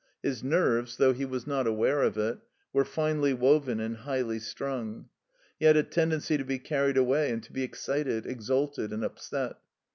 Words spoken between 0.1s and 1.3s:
His nerves, though he